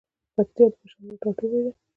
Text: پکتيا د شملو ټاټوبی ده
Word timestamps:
پکتيا 0.35 0.65
د 0.71 0.75
شملو 0.91 1.15
ټاټوبی 1.21 1.59
ده 1.65 1.71